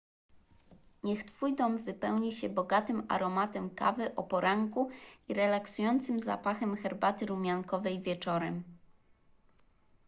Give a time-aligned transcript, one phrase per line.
[1.03, 4.89] niech twój dom wypełni się bogatym aromatem kawy o poranku
[5.27, 8.63] i relaksującym zapachem herbaty rumiankowej wieczorem